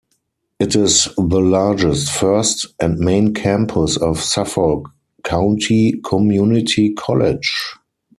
[0.59, 4.89] It is the largest, first, and main campus of Suffolk
[5.23, 7.75] County Community College.